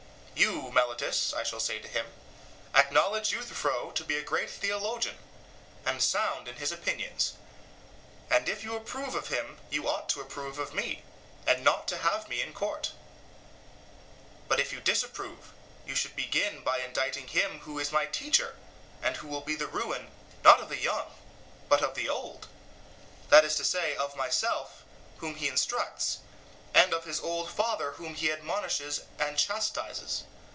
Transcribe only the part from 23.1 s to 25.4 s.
that is to say, of myself whom